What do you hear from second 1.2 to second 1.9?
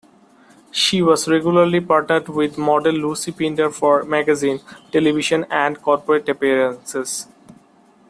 regularly